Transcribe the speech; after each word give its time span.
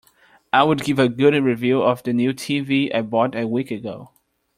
I 0.51 0.63
would 0.63 0.83
give 0.83 0.97
a 0.97 1.07
good 1.07 1.35
review 1.43 1.83
of 1.83 2.01
the 2.01 2.11
new 2.11 2.33
TV 2.33 2.89
I 2.91 3.03
bought 3.03 3.35
a 3.35 3.47
week 3.47 3.69
ago. 3.69 4.09